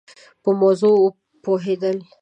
په 0.43 0.49
موضوع 0.61 0.97
پوهېد 1.43 1.83
ل 1.95 1.97